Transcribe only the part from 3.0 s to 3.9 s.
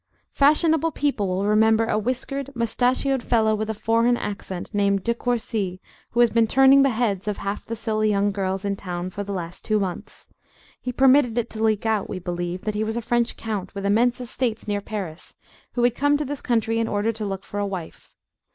fellow with a